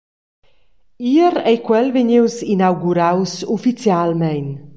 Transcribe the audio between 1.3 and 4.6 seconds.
ei quel vegnius inauguraus ufficialmein.